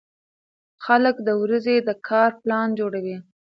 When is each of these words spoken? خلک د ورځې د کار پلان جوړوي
خلک 0.85 1.15
د 1.27 1.29
ورځې 1.41 1.75
د 1.87 1.89
کار 2.07 2.31
پلان 2.41 2.67
جوړوي 2.79 3.17